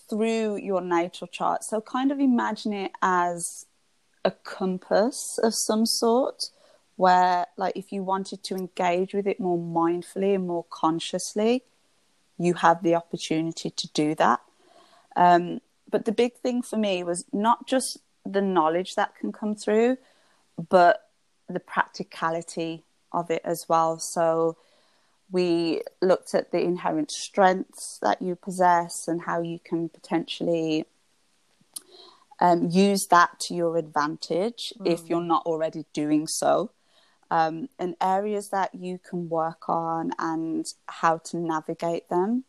[0.09, 1.63] through your natal chart.
[1.63, 3.65] So kind of imagine it as
[4.23, 6.49] a compass of some sort
[6.95, 11.63] where like if you wanted to engage with it more mindfully and more consciously
[12.37, 14.39] you have the opportunity to do that
[15.15, 15.59] um,
[15.89, 19.97] but the big thing for me was not just the knowledge that can come through
[20.69, 21.09] but
[21.49, 24.57] the practicality of it as well so
[25.31, 30.85] we looked at the inherent strengths that you possess and how you can potentially
[32.41, 34.91] um, use that to your advantage mm.
[34.91, 36.71] if you're not already doing so
[37.31, 42.43] um, and areas that you can work on and how to navigate them.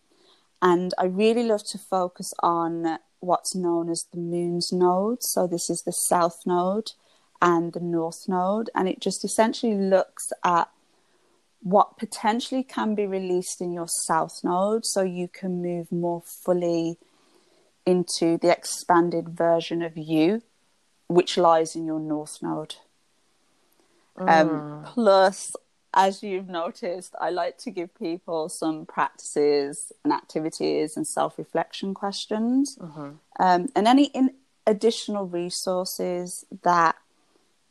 [0.60, 5.22] And I really love to focus on what's known as the moon's node.
[5.22, 6.90] So this is the south node
[7.42, 8.70] and the north node.
[8.74, 10.70] And it just essentially looks at
[11.60, 16.98] what potentially can be released in your south node so you can move more fully
[17.84, 20.42] into the expanded version of you,
[21.08, 22.76] which lies in your north node.
[24.16, 24.84] Um, mm.
[24.86, 25.52] plus,
[25.94, 31.94] as you've noticed, I like to give people some practices and activities and self reflection
[31.94, 33.12] questions, mm-hmm.
[33.40, 34.34] um, and any in-
[34.66, 36.96] additional resources that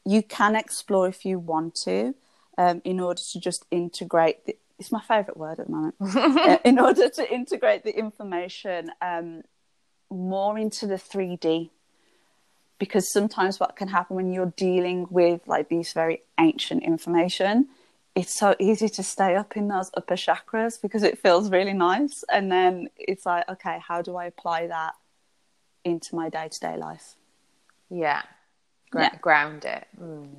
[0.05, 2.15] you can explore if you want to,
[2.57, 4.45] um, in order to just integrate.
[4.45, 5.95] The, it's my favorite word at the moment.
[6.01, 9.43] uh, in order to integrate the information um,
[10.09, 11.69] more into the 3D
[12.79, 17.67] because sometimes what can happen when you're dealing with like these very ancient information
[18.13, 22.23] it's so easy to stay up in those upper chakras because it feels really nice
[22.29, 24.95] and then it's like okay how do i apply that
[25.85, 27.15] into my day-to-day life
[27.91, 28.21] yeah,
[28.91, 29.15] Gra- yeah.
[29.19, 30.29] ground it mm.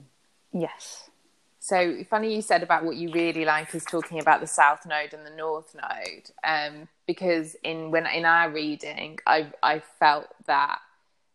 [0.53, 1.11] yes
[1.59, 5.15] so funny you said about what you really like is talking about the south node
[5.15, 10.79] and the north node um, because in when in our reading i i felt that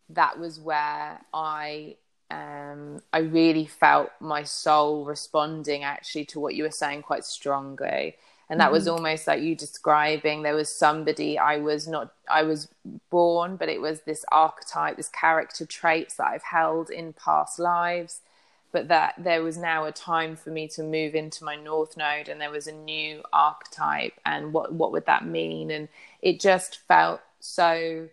[0.09, 1.95] that was where I
[2.29, 8.15] um, I really felt my soul responding actually to what you were saying quite strongly.
[8.49, 8.73] And that mm-hmm.
[8.73, 12.69] was almost like you describing there was somebody I was not I was
[13.09, 18.21] born, but it was this archetype, this character traits that I've held in past lives.
[18.71, 22.27] But that there was now a time for me to move into my north node
[22.27, 25.71] and there was a new archetype and what what would that mean?
[25.71, 25.87] And
[26.21, 28.09] it just felt so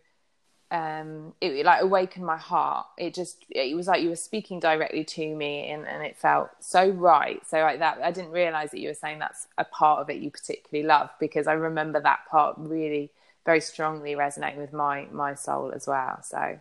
[0.74, 2.86] um, it like awakened my heart.
[2.98, 6.50] It just it was like you were speaking directly to me, and, and it felt
[6.58, 7.40] so right.
[7.46, 10.16] So like that, I didn't realize that you were saying that's a part of it
[10.16, 13.10] you particularly love because I remember that part really
[13.46, 16.20] very strongly resonating with my my soul as well.
[16.22, 16.58] So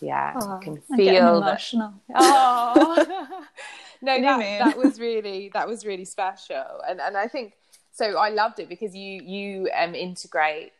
[0.00, 1.94] yeah, oh, I can feel emotional.
[2.16, 3.04] Oh,
[4.02, 7.52] no, that, that was really that was really special, and and I think
[7.92, 8.16] so.
[8.16, 10.72] I loved it because you you um integrate.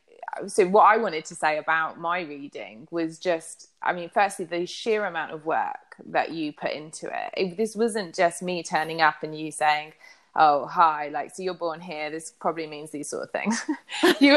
[0.46, 4.66] So what I wanted to say about my reading was just, I mean, firstly, the
[4.66, 7.34] sheer amount of work that you put into it.
[7.36, 9.92] it this wasn't just me turning up and you saying,
[10.34, 12.10] oh hi like so you're born here.
[12.10, 13.62] This probably means these sort of things.
[14.20, 14.36] You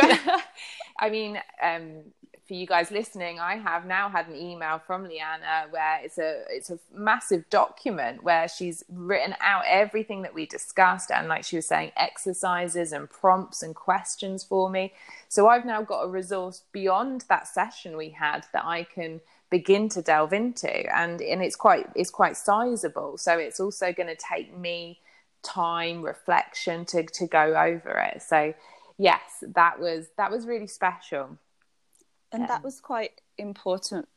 [1.00, 2.04] i mean um,
[2.48, 6.44] for you guys listening i have now had an email from leanna where it's a
[6.50, 11.56] it's a massive document where she's written out everything that we discussed and like she
[11.56, 14.94] was saying exercises and prompts and questions for me
[15.36, 19.20] so i've now got a resource beyond that session we had that i can
[19.50, 23.18] begin to delve into and and it's quite it's quite sizable.
[23.18, 25.00] So it's also going to take me
[25.44, 28.22] time reflection to to go over it.
[28.22, 28.54] So
[28.98, 31.38] yes that was that was really special.
[32.32, 32.48] And yeah.
[32.48, 34.08] that um, was quite important.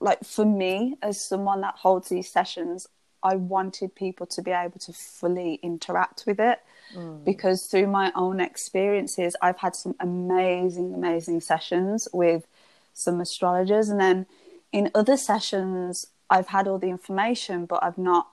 [0.00, 2.86] Like for me as someone that holds these sessions
[3.22, 6.60] i wanted people to be able to fully interact with it
[6.94, 7.24] mm.
[7.24, 12.46] because through my own experiences i've had some amazing amazing sessions with
[12.94, 14.26] some astrologers and then
[14.72, 18.28] in other sessions i've had all the information but i've not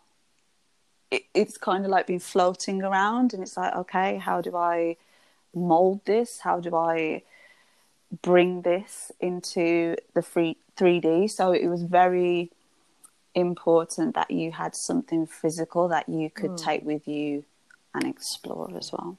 [1.11, 4.95] it, it's kind of like been floating around and it's like okay how do i
[5.53, 7.21] mold this how do i
[8.21, 12.51] bring this into the free 3d so it was very
[13.33, 16.63] important that you had something physical that you could mm.
[16.63, 17.43] take with you
[17.95, 19.17] and explore as well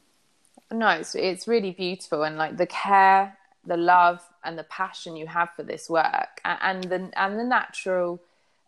[0.71, 5.27] no it's, it's really beautiful and like the care the love and the passion you
[5.27, 8.21] have for this work and, and the and the natural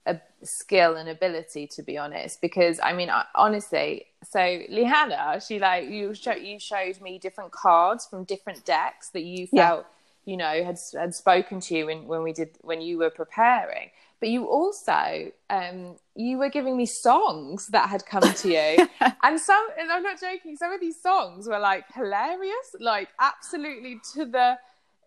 [0.06, 5.88] a skill and ability to be honest because i mean honestly so Leanna, she like
[5.88, 9.86] you show, you showed me different cards from different decks that you felt
[10.24, 10.32] yeah.
[10.32, 13.90] you know had had spoken to you when, when we did when you were preparing
[14.20, 18.88] but you also um, you were giving me songs that had come to you.
[19.22, 24.00] And some and i'm not joking some of these songs were like hilarious like absolutely
[24.14, 24.58] to the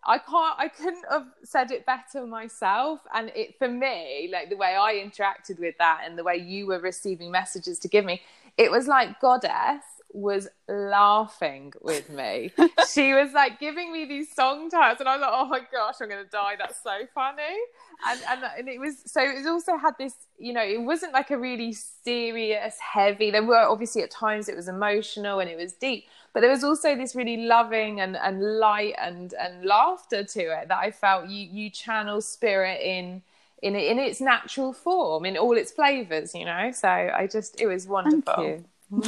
[0.03, 3.01] I can't I couldn't have said it better myself.
[3.13, 6.67] And it for me like the way I interacted with that and the way you
[6.67, 8.21] were receiving messages to give me
[8.57, 9.83] it was like goddess
[10.13, 12.51] was laughing with me.
[12.91, 15.95] She was like giving me these song titles and I was like oh my gosh
[16.01, 16.55] I'm going to die.
[16.57, 17.57] That's so funny.
[18.05, 21.31] And, and and it was so it also had this you know it wasn't like
[21.31, 25.73] a really serious heavy there were obviously at times it was emotional and it was
[25.73, 30.39] deep but there was also this really loving and, and light and, and laughter to
[30.39, 33.21] it that I felt you you channel spirit in
[33.61, 36.71] in in its natural form in all its flavors you know?
[36.71, 38.63] So I just it was wonderful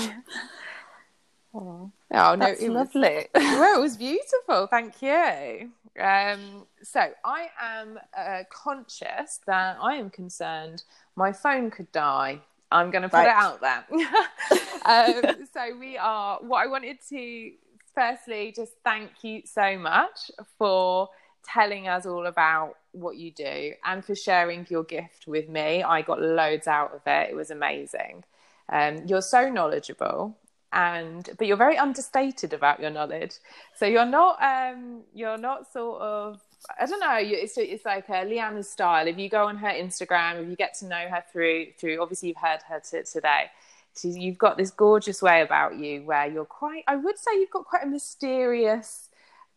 [1.53, 1.91] oh.
[2.13, 7.99] oh no it lovely was, well it was beautiful thank you um, so I am
[8.17, 10.83] uh, conscious that I am concerned
[11.15, 12.41] my phone could die
[12.73, 13.27] I'm going to put right.
[13.27, 13.85] it out there.
[14.85, 16.39] um, so we are.
[16.41, 17.51] What I wanted to
[17.93, 21.09] firstly just thank you so much for
[21.45, 25.83] telling us all about what you do and for sharing your gift with me.
[25.83, 27.29] I got loads out of it.
[27.29, 28.23] It was amazing.
[28.69, 30.37] Um, you're so knowledgeable
[30.73, 33.35] and but you're very understated about your knowledge
[33.75, 36.41] so you're not um you're not sort of
[36.79, 37.17] I don't know.
[37.19, 39.07] It's it's like a Leanna's style.
[39.07, 42.29] If you go on her Instagram, if you get to know her through through, obviously
[42.29, 43.51] you've heard her t- today.
[43.95, 46.83] She's, you've got this gorgeous way about you where you're quite.
[46.87, 49.02] I would say you've got quite a mysterious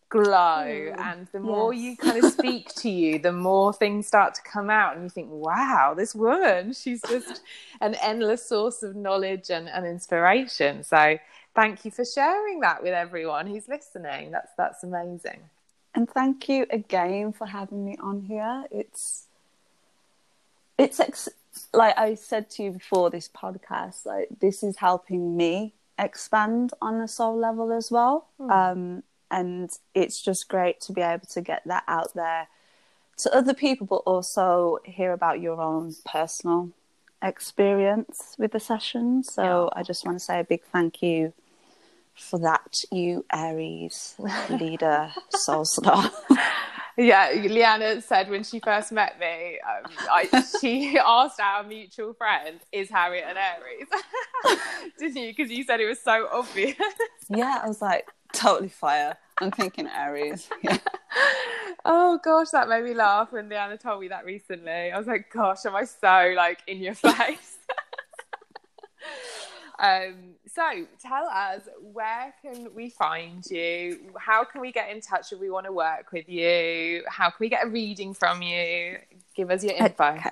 [0.08, 1.82] glow, mm, and the more yes.
[1.82, 5.10] you kind of speak to you, the more things start to come out, and you
[5.10, 7.42] think, "Wow, this woman, she's just
[7.80, 11.18] an endless source of knowledge and, and inspiration." So,
[11.54, 14.30] thank you for sharing that with everyone who's listening.
[14.30, 15.40] That's that's amazing.
[15.94, 18.64] And thank you again for having me on here.
[18.70, 19.26] It's
[20.78, 21.28] it's ex-
[21.72, 27.00] like I said to you before this podcast, like this is helping me expand on
[27.00, 28.28] a soul level as well.
[28.38, 28.50] Mm.
[28.50, 32.48] Um, and it's just great to be able to get that out there
[33.18, 36.70] to other people, but also hear about your own personal
[37.22, 39.22] experience with the session.
[39.22, 39.80] So yeah.
[39.80, 41.32] I just want to say a big thank you
[42.14, 44.14] for that, you Aries
[44.50, 46.10] leader soul star.
[46.96, 52.60] yeah, Leanna said when she first met me, um, I, she asked our mutual friend,
[52.72, 54.58] "Is Harriet an Aries?"
[54.98, 55.34] Didn't you?
[55.34, 56.76] Because you said it was so obvious.
[57.28, 59.16] yeah, I was like, totally fire.
[59.38, 60.48] I'm thinking Aries.
[60.62, 60.78] Yeah.
[61.84, 64.90] oh gosh, that made me laugh when Leanna told me that recently.
[64.92, 67.55] I was like, gosh, am I so like in your face?
[69.78, 74.12] Um, so tell us where can we find you?
[74.18, 77.02] How can we get in touch if we want to work with you?
[77.08, 78.98] How can we get a reading from you?
[79.34, 80.04] Give us your info.
[80.04, 80.30] Okay.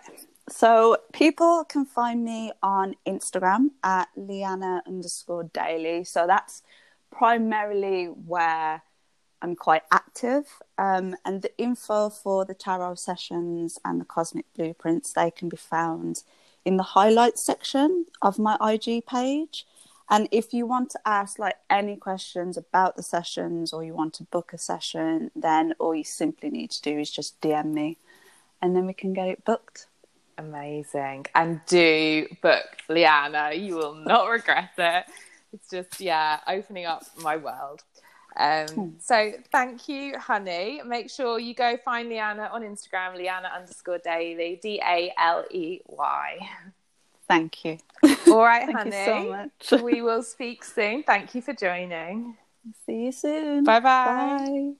[0.48, 6.04] So people can find me on Instagram at Liana underscore daily.
[6.04, 6.62] So that's
[7.10, 8.82] primarily where
[9.40, 10.46] I'm quite active.
[10.78, 15.56] Um, and the info for the tarot sessions and the cosmic blueprints, they can be
[15.56, 16.22] found
[16.64, 19.66] in the highlights section of my IG page.
[20.10, 24.14] And if you want to ask like any questions about the sessions or you want
[24.14, 27.96] to book a session, then all you simply need to do is just DM me
[28.60, 29.86] and then we can get it booked.
[30.36, 31.26] Amazing.
[31.34, 33.52] And do book Liana.
[33.54, 35.04] You will not regret it.
[35.52, 37.82] It's just, yeah, opening up my world.
[38.36, 40.80] Um, so thank you, honey.
[40.84, 45.80] Make sure you go find Liana on Instagram, Liana underscore daily, D A L E
[45.86, 46.38] Y.
[47.28, 47.78] Thank you.
[48.30, 49.04] All right, Thank honey.
[49.04, 49.22] so
[49.70, 49.82] much.
[49.82, 51.02] we will speak soon.
[51.02, 52.36] Thank you for joining.
[52.86, 53.64] See you soon.
[53.64, 53.80] Bye-bye.
[54.04, 54.72] Bye.